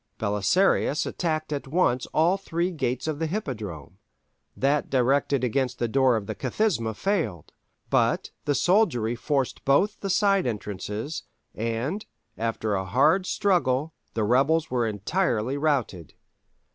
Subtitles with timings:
[0.17, 3.99] Belisarius attacked at once all three gates of the Hippodrome:
[4.57, 7.53] that directed against the door of the Kathisma failed,
[7.91, 14.71] but the soldiery forced both the side entrances, and after a hard struggle the rebels
[14.71, 16.15] were entirely routed.